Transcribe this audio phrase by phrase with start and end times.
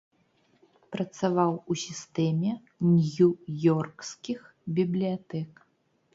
[0.95, 2.51] Працаваў у сістэме
[2.95, 4.41] нью-ёркскіх
[4.83, 5.51] бібліятэк.